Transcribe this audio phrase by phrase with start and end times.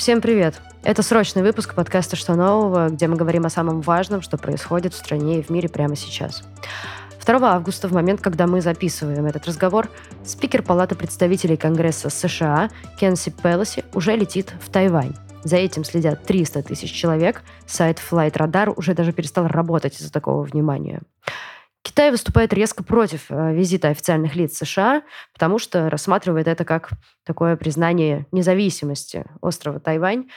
[0.00, 0.62] Всем привет!
[0.82, 4.96] Это срочный выпуск подкаста «Что нового», где мы говорим о самом важном, что происходит в
[4.96, 6.42] стране и в мире прямо сейчас.
[7.22, 9.90] 2 августа, в момент, когда мы записываем этот разговор,
[10.24, 15.12] спикер Палаты представителей Конгресса США Кенси Пелоси уже летит в Тайвань.
[15.44, 17.42] За этим следят 300 тысяч человек.
[17.66, 21.02] Сайт Flight Radar уже даже перестал работать из-за такого внимания.
[21.82, 25.02] Китай выступает резко против э, визита официальных лиц США,
[25.32, 26.90] потому что рассматривает это как
[27.24, 30.28] такое признание независимости острова Тайвань.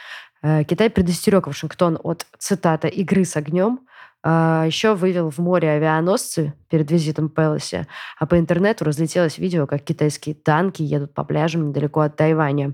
[0.42, 3.80] Э, Китай предостерег Вашингтон от, цитата, «игры с огнем»,
[4.26, 7.86] а еще вывел в море авианосцы перед визитом Пелоси,
[8.18, 12.72] а по интернету разлетелось видео, как китайские танки едут по пляжам недалеко от Тайваня.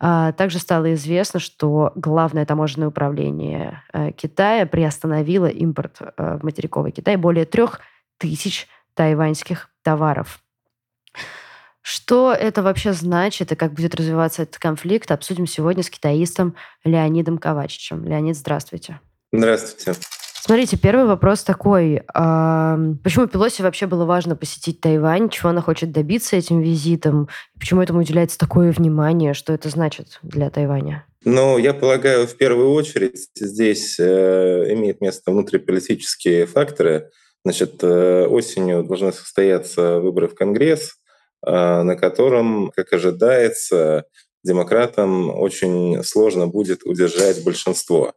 [0.00, 7.44] Также стало известно, что Главное таможенное управление э, Китая приостановило импорт в материковый Китай более
[7.44, 7.80] трех
[8.18, 10.40] тысяч тайваньских товаров.
[11.82, 17.38] Что это вообще значит и как будет развиваться этот конфликт, обсудим сегодня с китаистом Леонидом
[17.38, 18.04] Ковачичем.
[18.04, 18.98] Леонид, здравствуйте.
[19.32, 20.00] Здравствуйте.
[20.40, 22.02] Смотрите, первый вопрос такой.
[22.12, 25.28] А почему Пелоси вообще было важно посетить Тайвань?
[25.28, 27.28] Чего она хочет добиться этим визитом?
[27.58, 29.32] Почему этому уделяется такое внимание?
[29.32, 31.06] Что это значит для Тайваня?
[31.24, 37.10] Ну, я полагаю, в первую очередь здесь э, имеют место внутриполитические факторы–
[37.46, 40.96] Значит, э, осенью должны состояться выборы в Конгресс,
[41.42, 44.06] а, на котором, как ожидается,
[44.42, 48.14] демократам очень сложно будет удержать большинство,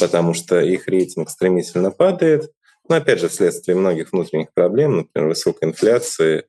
[0.00, 2.50] потому что их рейтинг стремительно падает.
[2.88, 6.44] Но опять же, вследствие многих внутренних проблем, например, высокой инфляции,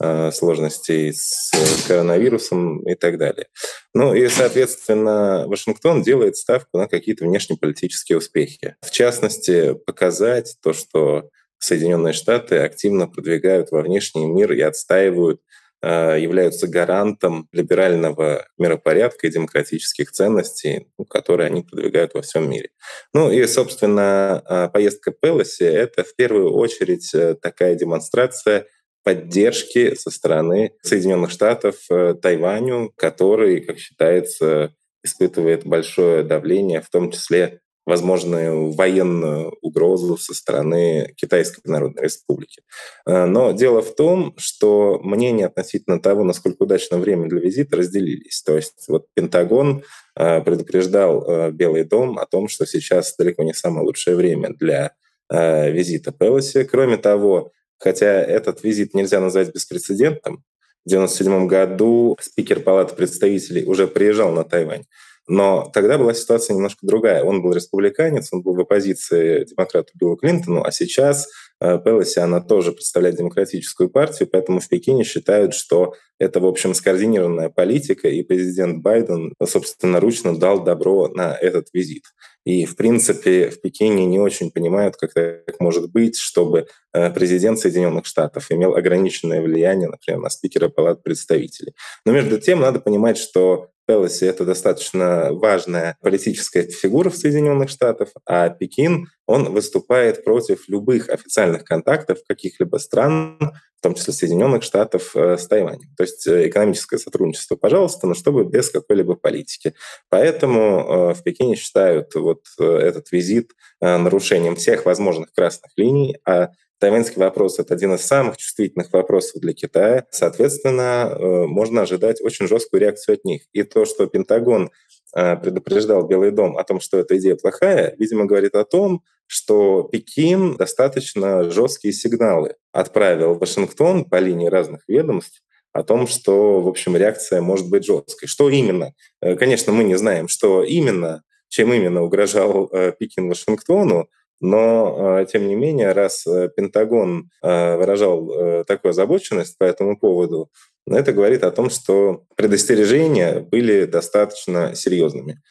[0.00, 1.50] а, сложностей с
[1.86, 3.48] коронавирусом и так далее.
[3.92, 8.76] Ну и, соответственно, Вашингтон делает ставку на какие-то внешнеполитические успехи.
[8.80, 11.28] В частности, показать то, что
[11.58, 15.40] Соединенные Штаты активно продвигают во внешний мир и отстаивают
[15.82, 22.70] э, являются гарантом либерального миропорядка и демократических ценностей, ну, которые они продвигают во всем мире.
[23.12, 28.66] Ну и, собственно, э, поездка Пелоси— это в первую очередь э, такая демонстрация
[29.02, 37.60] поддержки со стороны Соединенных Штатов Тайваню, который, как считается, испытывает большое давление, в том числе
[37.88, 42.60] возможную военную угрозу со стороны Китайской Народной Республики.
[43.06, 48.42] Э, но дело в том, что мнения относительно того, насколько удачно время для визита, разделились.
[48.42, 49.84] То есть вот Пентагон
[50.14, 54.92] э, предупреждал э, Белый дом о том, что сейчас далеко не самое лучшее время для
[55.30, 56.64] визита Пелоси.
[56.64, 60.42] Кроме того, хотя этот визит нельзя назвать беспрецедентным,
[60.86, 64.84] в 1997 году спикер Палаты представителей уже приезжал на Тайвань.
[65.28, 67.22] Но тогда была ситуация немножко другая.
[67.22, 71.28] Он был республиканец, он был в оппозиции демократу Биллу Клинтону, а сейчас
[71.60, 76.72] э, Пелоси, она тоже представляет демократическую партию, поэтому в Пекине считают, что это, в общем,
[76.72, 82.04] скоординированная политика, и президент Байден собственноручно дал добро на этот визит.
[82.46, 87.58] И, в принципе, в Пекине не очень понимают, как так может быть, чтобы э, президент
[87.58, 91.74] Соединенных Штатов имел ограниченное влияние, например, на спикера Палат представителей.
[92.06, 98.10] Но между тем надо понимать, что Пелоси— это достаточно важная политическая фигура в Соединенных Штатах,
[98.26, 103.38] а Пекин, он выступает против любых официальных контактов каких-либо стран,
[103.78, 105.88] в том числе Соединенных Штатов, э, с Тайванем.
[105.96, 109.74] То есть э, экономическое сотрудничество, пожалуйста, но чтобы без какой-либо политики.
[110.10, 117.20] Поэтому э, в Пекине считают вот этот визит нарушением всех возможных красных линий, а Тайваньский
[117.20, 120.06] вопрос— это один из самых чувствительных вопросов для Китая.
[120.10, 123.42] Соответственно, э, можно ожидать очень жесткую реакцию от них.
[123.52, 124.70] И то, что Пентагон
[125.16, 129.82] э, предупреждал Белый дом о том, что эта идея плохая, видимо, говорит о том, что
[129.90, 136.68] Пекин достаточно жесткие сигналы отправил в Вашингтон по линии разных ведомств о том, что, в
[136.68, 138.28] общем, реакция может быть жесткой.
[138.28, 138.94] Что именно?
[139.20, 144.08] Э, конечно, мы не знаем, что именно, чем именно угрожал Пекин Вашингтону,
[144.40, 150.50] но, э, тем не менее, раз э, Пентагон э, выражал такую озабоченность по этому поводу,
[150.86, 155.42] это говорит о том, что предостережения были достаточно серьезными.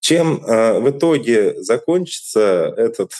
[0.00, 3.12] Чем в итоге закончится этот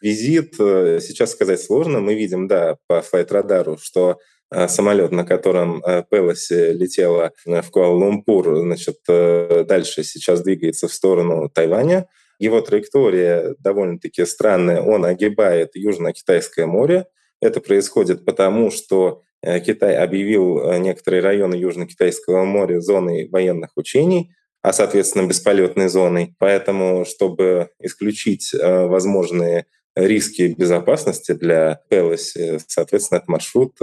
[0.00, 2.00] визит, сейчас сказать сложно.
[2.00, 4.18] Мы видим, да, по файт-радару, что
[4.50, 12.08] самолет, на котором Пелоси летела в Куала-Лумпур, значит, дальше сейчас двигается в сторону Тайваня
[12.42, 14.82] его траектория довольно-таки странная.
[14.82, 17.06] Он огибает Южно-Китайское море.
[17.40, 24.34] Это происходит потому, что э, Китай объявил э, некоторые районы Южно-Китайского моря зоной военных учений,
[24.60, 26.34] а, соответственно, бесполетной зоной.
[26.38, 32.58] Поэтому, чтобы исключить э, возможные риски безопасности для Пелоси.
[32.66, 33.76] Соответственно, этот маршрут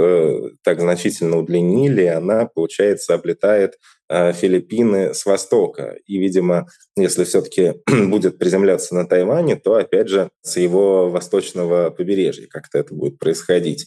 [0.63, 3.77] так значительно удлинили, она, получается, облетает
[4.09, 5.97] Филиппины с востока.
[6.07, 6.67] И, видимо,
[6.97, 7.75] если все-таки
[8.07, 13.85] будет приземляться на Тайване, то, опять же, с его восточного побережья как-то это будет происходить.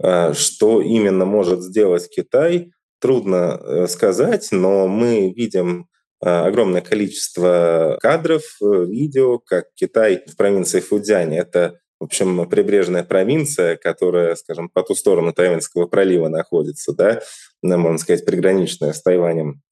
[0.00, 8.84] Что именно может сделать Китай, трудно сказать, но мы видим Э, огромное количество кадров, э,
[8.84, 11.34] видео, как Китай в провинции Фудзянь.
[11.36, 17.20] Это, в общем, прибрежная провинция, которая, скажем, по ту сторону Тайваньского пролива находится, да,
[17.62, 19.62] можно сказать, приграничная с Тайванем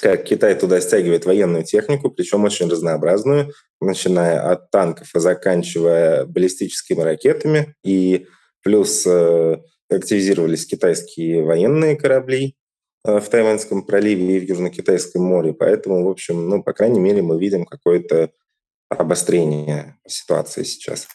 [0.00, 7.02] как Китай туда стягивает военную технику, причем очень разнообразную, начиная от танков и заканчивая баллистическими
[7.02, 7.74] ракетами.
[7.84, 8.26] И
[8.62, 9.58] плюс э,
[9.90, 12.56] активизировались китайские военные корабли,
[13.04, 15.52] в Тайваньском проливе и в Южно-Китайском море.
[15.52, 18.30] Поэтому, в общем, ну, по крайней мере, мы видим какое-то
[18.88, 21.06] обострение ситуации сейчас.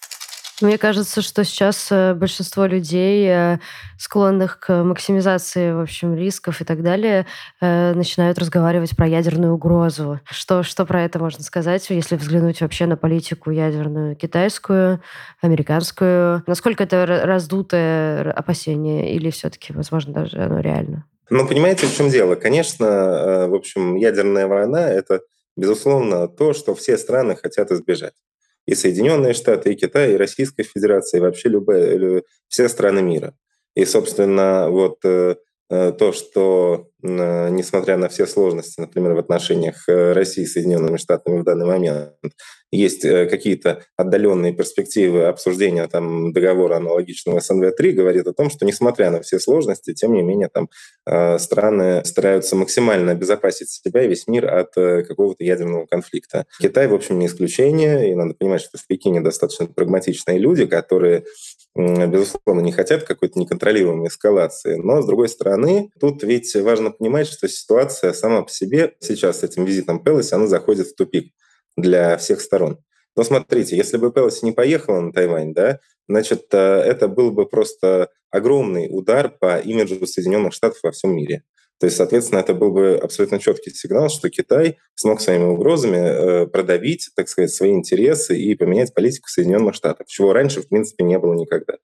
[0.62, 3.60] Мне кажется, что сейчас э, большинство людей, э,
[3.98, 7.26] склонных к максимизации, в общем, рисков и так далее,
[7.62, 10.20] начинают разговаривать про ядерную угрозу.
[10.30, 15.02] Что, что про это можно сказать, если взглянуть вообще на политику ядерную китайскую,
[15.42, 16.44] американскую?
[16.48, 21.06] Насколько это раздутое опасение или все-таки, возможно, даже оно реально?
[21.30, 22.36] Ну, понимаете, в чем дело?
[22.36, 25.22] Конечно, э, в общем, ядерная война– это,
[25.58, 28.14] безусловно, то, что все страны хотят избежать.
[28.66, 33.36] И Соединенные Штаты, и Китай, и Российская Федерация, и вообще любые, все страны мира.
[33.76, 35.36] И, собственно, вот э,
[35.70, 41.44] э, то, что, несмотря на все сложности, например, в отношениях России с Соединенными Штатами в
[41.44, 42.14] данный момент,
[42.76, 49.12] есть э, какие-то отдаленные перспективы обсуждения там, договора аналогичного СНВ-3, говорит о том, что несмотря
[49.12, 50.70] на все сложности, тем не менее там
[51.06, 56.46] э, страны стараются максимально обезопасить себя и весь мир от э, какого-то ядерного конфликта.
[56.60, 61.24] Китай, в общем, не исключение, и надо понимать, что в Пекине достаточно прагматичные люди, которые
[61.76, 64.76] безусловно, не хотят какой-то неконтролируемой эскалации.
[64.76, 69.44] Но, с другой стороны, тут ведь важно понимать, что ситуация сама по себе сейчас с
[69.44, 71.34] этим визитом Пелоси, она заходит в тупик
[71.78, 72.80] для всех сторон.
[73.16, 77.48] Но смотрите, если бы Пелоси не поехала на Тайвань, да, значит, э, это был бы
[77.48, 81.44] просто огромный удар по имиджу Соединенных Штатов во всем мире.
[81.80, 86.48] То есть, соответственно, это был бы абсолютно четкий сигнал, что Китай смог своими угрозами э,
[86.48, 91.20] продавить, так сказать, свои интересы и поменять политику Соединенных Штатов, чего раньше, в принципе, не
[91.20, 91.76] было никогда.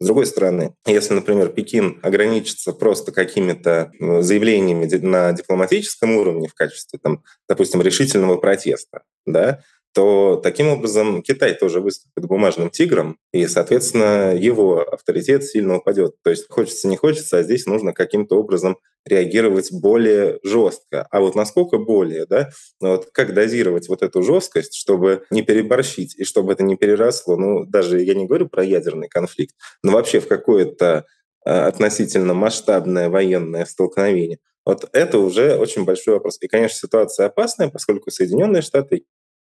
[0.00, 7.00] С другой стороны, если, например, Пекин ограничится просто какими-то заявлениями на дипломатическом уровне в качестве,
[7.02, 9.60] там, допустим, решительного протеста, да,
[9.94, 16.16] то таким образом Китай тоже выступит бумажным тигром, и, соответственно, его авторитет сильно упадет.
[16.22, 21.06] То есть хочется, не хочется, а здесь нужно каким-то образом реагировать более жестко.
[21.10, 22.50] А вот насколько более, да,
[22.80, 27.64] вот как дозировать вот эту жесткость, чтобы не переборщить и чтобы это не переросло, ну,
[27.64, 31.06] даже я не говорю про ядерный конфликт, но вообще в какое-то
[31.44, 34.38] а, относительно масштабное военное столкновение.
[34.66, 36.36] Вот это уже очень большой вопрос.
[36.42, 39.04] И, конечно, ситуация опасная, поскольку Соединенные Штаты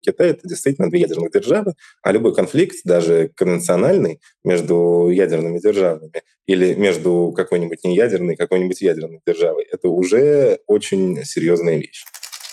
[0.05, 6.11] Китай— это действительно две ядерных державы, а любой конфликт, даже конвенциональный, между ядерными державами
[6.47, 12.05] или между какой-нибудь неядерной и какой-нибудь ядерной державой, это уже очень серьезная вещь.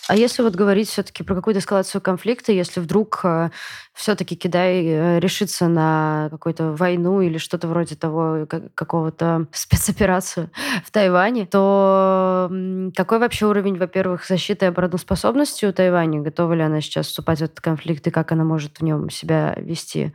[0.08, 3.50] А если вот говорить все-таки про какую-то эскалацию конфликта, если вдруг э,
[3.94, 10.50] все-таки Китай э, решится на какую-то войну или что-то вроде того, как, какого-то спецоперацию
[10.84, 12.50] в Тайване, то
[12.96, 16.20] какой вообще уровень, во-первых, защиты и обороноспособности у Тайваня?
[16.20, 19.55] Готова ли она сейчас вступать в этот конфликт и как она может в нем себя
[19.56, 20.12] вести?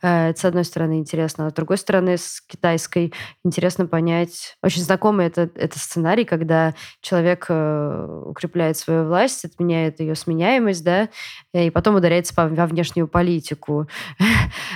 [0.00, 1.46] Э, это, с одной стороны, интересно.
[1.46, 3.12] А с другой стороны, с китайской
[3.44, 4.56] интересно понять...
[4.62, 11.08] Очень знакомый это, это сценарий, когда человек укрепляет свою власть, отменяет ее сменяемость, да,
[11.52, 13.88] и потом ударяется во внешнюю политику.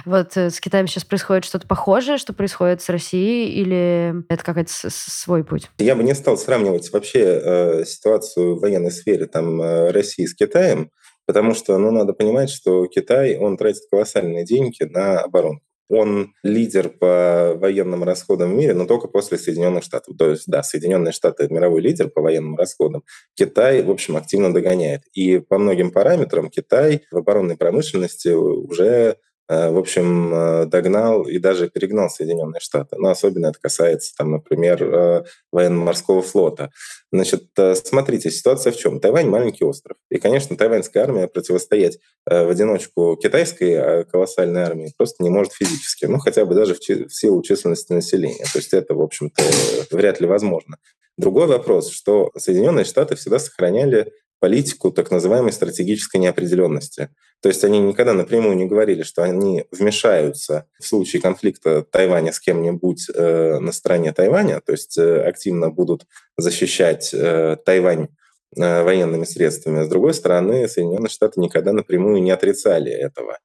[0.06, 4.72] Вот э, с Китаем сейчас происходит что-то похожее, что происходит с Россией, или это какой-то
[4.72, 5.68] свой путь?
[5.78, 10.34] Я бы не стал сравнивать вообще э, ситуацию в военной сфере там, э, России с
[10.34, 10.90] Китаем,
[11.26, 15.60] потому что ну, надо понимать, что Китай, он тратит колоссальные деньги на оборону.
[15.90, 20.16] Он лидер по военным расходам в мире, но только после Соединенных Штатов.
[20.16, 23.02] То есть, да, Соединенные Штаты– мировой лидер по военным расходам.
[23.34, 25.02] Китай, в общем, активно догоняет.
[25.14, 29.16] И по многим параметрам Китай в оборонной промышленности уже
[29.50, 32.96] в общем, э, догнал и даже перегнал Соединенные Штаты.
[32.98, 36.70] Но особенно это касается, там, например, э, военно-морского флота.
[37.10, 37.48] Значит,
[37.82, 39.00] смотрите, ситуация в чем?
[39.00, 39.96] Тайвань– маленький остров.
[40.08, 46.04] И, конечно, тайваньская армия противостоять в одиночку китайской колоссальной армии просто не может физически.
[46.04, 48.44] Ну, хотя бы даже в, в силу численности населения.
[48.52, 49.42] То есть это, в общем-то,
[49.90, 50.76] вряд ли возможно.
[51.16, 57.10] Другой вопрос, что Соединенные Штаты всегда сохраняли политику так называемой стратегической неопределенности.
[57.42, 62.40] То есть они никогда напрямую не говорили, что они вмешаются в случае конфликта Тайваня с
[62.40, 66.06] кем-нибудь э, на стороне Тайваня, то есть э, активно будут
[66.36, 68.08] защищать э, Тайвань
[68.56, 69.84] э, военными средствами.
[69.84, 73.38] С другой стороны, Соединенные Штаты никогда напрямую не отрицали этого.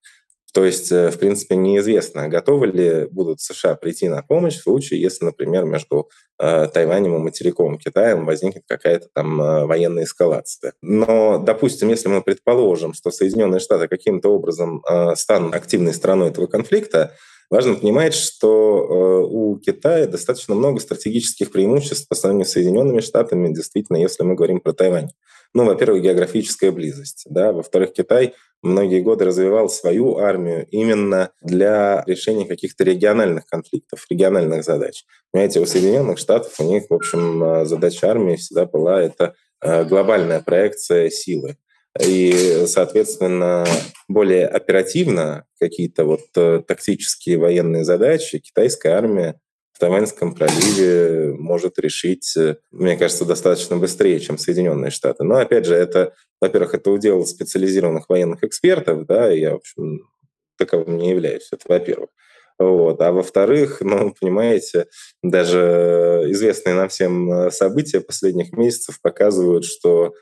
[0.55, 5.01] То есть, э, в принципе, неизвестно, готовы ли будут США прийти на помощь в случае,
[5.01, 6.09] если, например, между
[6.39, 10.71] э, Тайванем и материковым Китаем возникнет какая-то там э, военная эскалация.
[10.81, 16.47] Но, допустим, если мы предположим, что Соединенные Штаты каким-то образом э, станут активной стороной этого
[16.47, 17.13] конфликта,
[17.49, 23.53] Важно понимать, что э, у Китая достаточно много стратегических преимуществ по сравнению с Соединенными Штатами,
[23.53, 25.11] действительно, если мы говорим про Тайвань.
[25.53, 27.25] Ну, во-первых, географическая близость.
[27.29, 27.53] Да?
[27.53, 35.05] Во-вторых, Китай многие годы развивал свою армию именно для решения каких-то региональных конфликтов, региональных задач.
[35.31, 39.85] Понимаете, у Соединенных Штатов у них, в общем, э, задача армии всегда была это э,
[39.85, 41.57] глобальная проекция силы.
[42.03, 43.65] И, соответственно,
[44.07, 49.39] более оперативно какие-то вот э, тактические военные задачи китайская армия
[49.71, 55.23] в Тайваньском проливе может решить, э, мне кажется, достаточно быстрее, чем Соединенные Штаты.
[55.23, 60.01] Но, опять же, это, во-первых, это удел специализированных военных экспертов, да, и я, в общем,
[60.57, 62.09] таковым не являюсь, это во-первых.
[62.57, 63.01] Вот.
[63.01, 64.87] А во-вторых, ну, понимаете,
[65.21, 70.13] даже известные нам всем э, события последних месяцев показывают, что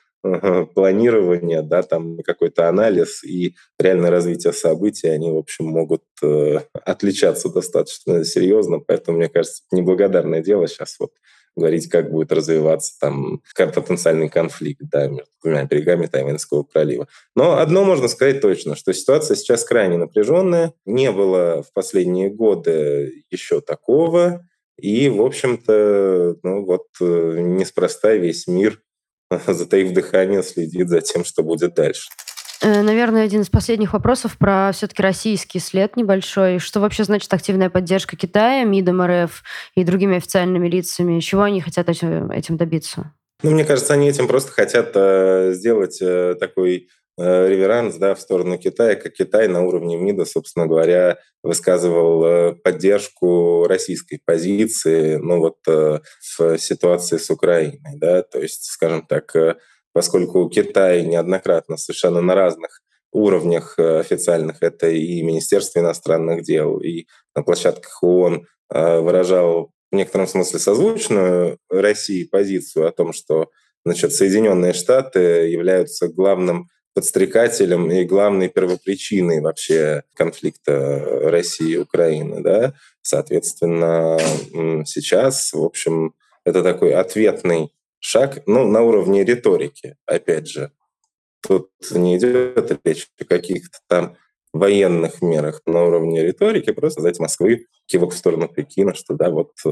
[0.74, 7.50] планирование, да, там какой-то анализ и реальное развитие событий, они, в общем, могут э, отличаться
[7.50, 11.12] достаточно серьезно, поэтому, мне кажется, неблагодарное дело сейчас вот
[11.56, 17.08] говорить, как будет развиваться там потенциальный конфликт да, между двумя берегами Тайваньского пролива.
[17.36, 20.74] Но одно можно сказать точно, что ситуация сейчас крайне напряженная.
[20.86, 24.48] Не было в последние годы еще такого.
[24.80, 28.82] И, в общем-то, ну вот э, неспроста весь мир
[29.48, 32.10] затаив дыхание, следит за тем, что будет дальше.
[32.62, 36.60] Э, наверное, один из последних вопросов про все-таки российский след небольшой.
[36.60, 39.44] Что вообще значит активная поддержка Китая, МИДом РФ
[39.76, 41.20] и другими официальными лицами?
[41.20, 43.14] Чего они хотят этим добиться?
[43.44, 48.58] Ну, мне кажется, они этим просто хотят э, сделать э, такой реверанс да, в сторону
[48.58, 55.58] Китая, как Китай на уровне МИДа, собственно говоря, высказывал э, поддержку российской позиции ну, вот,
[55.68, 56.00] э,
[56.38, 57.98] в ситуации с Украиной.
[57.98, 58.24] Да?
[58.24, 59.36] То есть, скажем так,
[59.94, 67.06] поскольку Китай неоднократно совершенно на разных уровнях официальных, это и Министерство иностранных дел, и
[67.36, 73.52] на площадках ООН выражал в некотором смысле созвучную России позицию о том, что
[73.86, 82.42] значит, Соединенные Штаты являются главным подстрекателем и главной первопричиной вообще конфликта России и Украины.
[82.42, 82.74] Да?
[83.02, 84.18] Соответственно,
[84.86, 86.14] сейчас, в общем,
[86.46, 90.72] это такой ответный шаг ну, на уровне риторики, опять же.
[91.42, 94.16] Тут не идет речь о каких-то там
[94.54, 99.52] военных мерах на уровне риторики, просто сказать Москвы кивок в сторону Пекина, что да, вот
[99.66, 99.70] э,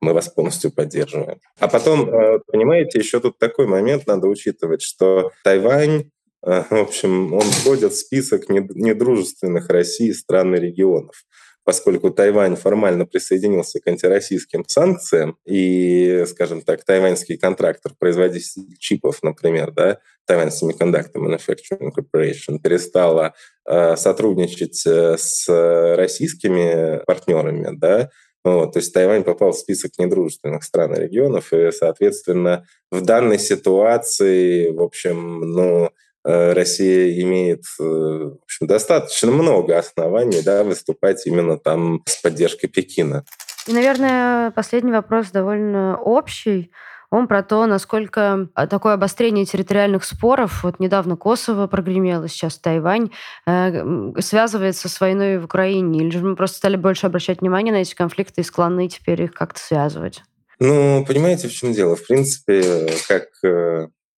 [0.00, 1.38] мы вас полностью поддерживаем.
[1.60, 6.10] А потом, э, понимаете, еще тут такой момент надо учитывать, что Тайвань
[6.46, 11.24] в общем, он входит в список недружественных России стран и регионов.
[11.64, 19.72] Поскольку Тайвань формально присоединился к антироссийским санкциям, и, скажем так, тайваньский контрактор, производитель чипов, например,
[19.72, 19.98] да,
[20.30, 23.34] Taiwan Semiconductor Manufacturing Corporation, перестала
[23.68, 25.48] э, сотрудничать э, с
[25.96, 28.10] российскими партнерами, да,
[28.44, 33.40] вот, то есть Тайвань попал в список недружественных стран и регионов, и, соответственно, в данной
[33.40, 35.90] ситуации, в общем, ну,
[36.26, 43.24] Россия имеет э, в общем, достаточно много оснований да, выступать именно там с поддержкой Пекина.
[43.66, 46.72] И, наверное, последний вопрос довольно общий.
[47.10, 53.10] Он про то, насколько а, такое обострение территориальных споров, вот недавно Косово прогремело, сейчас Тайвань,
[53.46, 56.00] э, связывается с войной в Украине?
[56.00, 59.32] Или же мы просто стали больше обращать внимание на эти конфликты и склонны теперь их
[59.32, 60.22] как-то связывать?
[60.58, 61.94] Ну, понимаете, в чем дело?
[61.96, 63.28] В принципе, как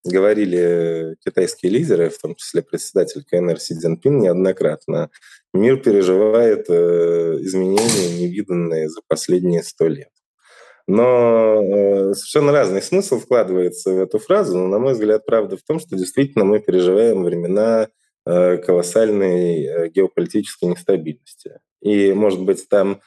[0.08, 5.10] говорили китайские лидеры, в том числе председатель КНР Си Цзиньпин неоднократно,
[5.54, 10.10] мир переживает э, изменения, невиданные за последние сто лет.
[10.86, 15.62] Но э, совершенно разный смысл вкладывается в эту фразу, но, на мой взгляд, правда в
[15.62, 17.88] том, что действительно мы переживаем времена
[18.26, 21.60] э, колоссальной геополитической нестабильности.
[21.82, 23.00] И, может быть, там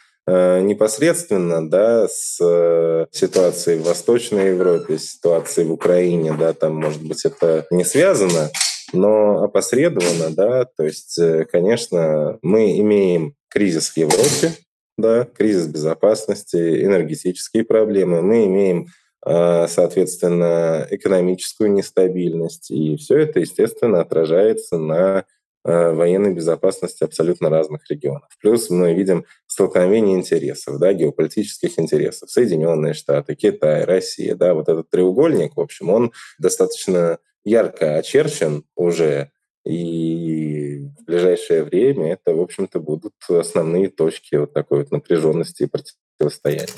[0.61, 7.03] непосредственно да, с э, ситуацией в Восточной Европе, с ситуацией в Украине, да, там, может
[7.03, 8.49] быть, это не связано,
[8.93, 14.53] но опосредованно, да, то есть, э, конечно, мы имеем кризис в Европе,
[14.97, 18.87] да, кризис безопасности, энергетические проблемы, мы имеем
[19.23, 22.71] соответственно, экономическую нестабильность.
[22.71, 25.25] И все это, естественно, отражается на
[25.63, 28.29] военной безопасности абсолютно разных регионов.
[28.39, 32.31] Плюс мы видим столкновение интересов, да, геополитических интересов.
[32.31, 34.35] Соединенные Штаты, Китай, Россия.
[34.35, 39.31] Да, вот этот треугольник, в общем, он достаточно ярко очерчен уже.
[39.63, 45.67] И в ближайшее время это, в общем-то, будут основные точки вот такой вот напряженности и
[45.67, 46.73] противостояния.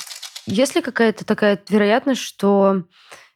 [0.46, 2.84] Есть ли какая-то такая вероятность, что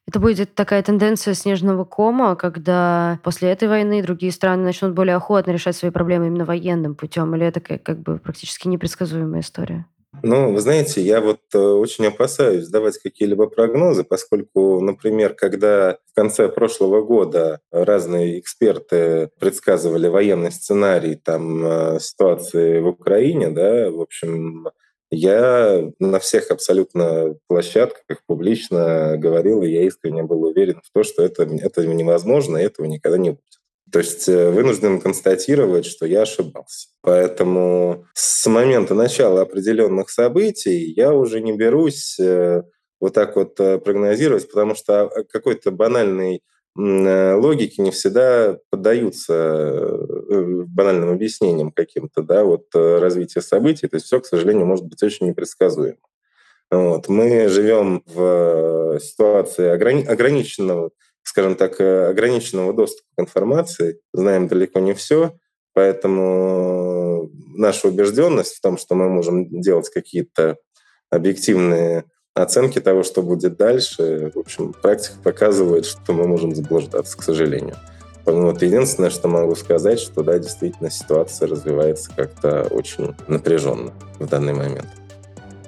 [0.08, 5.52] это будет такая тенденция снежного кома, когда после этой войны другие страны начнут более охотно
[5.52, 9.86] решать свои проблемы именно военным путем, или это как, бы практически непредсказуемая история?
[10.24, 16.16] Ну, вы знаете, я вот э, очень опасаюсь давать какие-либо прогнозы, поскольку, например, когда в
[16.16, 24.02] конце прошлого года разные эксперты предсказывали военный сценарий там э, ситуации в Украине, да, в
[24.02, 24.70] общем,
[25.10, 31.24] я на всех абсолютно площадках публично говорил, и я искренне был уверен в том, что
[31.24, 33.44] это, это невозможно, и этого никогда не будет.
[33.92, 36.90] То есть э, вынужден констатировать, что я ошибался.
[37.02, 42.64] Поэтому с момента начала определенных событий я уже не берусь э,
[43.00, 46.42] вот так вот э, прогнозировать, потому что какой-то банальный
[46.78, 49.98] Э, логики не всегда поддаются
[50.30, 53.88] банальным объяснениям каким-то, да, вот э, развития событий.
[53.88, 55.98] То есть все, к сожалению, может быть очень непредсказуемо.
[56.70, 57.08] Вот.
[57.08, 60.92] Мы живем в ситуации ограни- ограниченного,
[61.24, 65.38] скажем так, ограниченного доступа к информации, знаем далеко не все,
[65.74, 70.58] поэтому наша убежденность в том, что мы можем делать какие-то
[71.10, 77.24] объективные оценки того, что будет дальше, в общем, практика показывает, что мы можем заблуждаться, к
[77.24, 77.76] сожалению.
[78.28, 84.54] Вот единственное, что могу сказать, что да, действительно ситуация развивается как-то очень напряженно в данный
[84.54, 84.88] момент.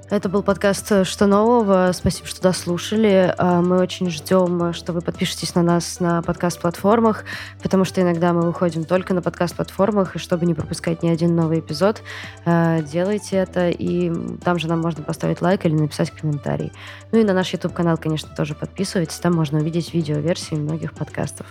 [0.10, 1.92] Это был подкаст «Что нового?».
[1.94, 3.34] Спасибо, что дослушали.
[3.38, 7.26] А, мы очень ждем, что вы подпишетесь на нас на подкаст-платформах,
[7.62, 11.60] потому что иногда мы выходим только на подкаст-платформах, и чтобы не пропускать ни один новый
[11.60, 12.02] эпизод,
[12.46, 14.12] э, делайте это, и
[14.44, 16.74] там же нам можно поставить лайк или написать комментарий.
[17.12, 21.46] Ну и на наш YouTube-канал, конечно, тоже подписывайтесь, там можно увидеть видеоверсии многих подкастов.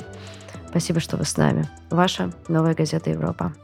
[0.68, 1.68] Спасибо, что вы с нами.
[1.90, 3.54] Ваша «Новая газета Европа».